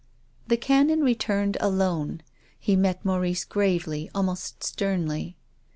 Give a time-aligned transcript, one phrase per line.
[0.47, 2.23] The Canon returned alone.
[2.67, 5.37] Me met Maurice gravely, almost sternly.